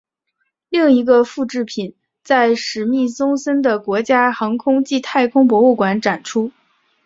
[0.69, 1.93] 另外一个复制品
[2.23, 6.51] 在史密松森的国家航空暨太空博物馆展出。